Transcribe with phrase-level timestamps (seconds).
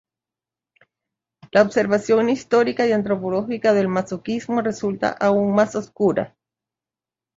[1.51, 6.35] La observación histórica y antropológica del masoquismo resulta aún más oscura.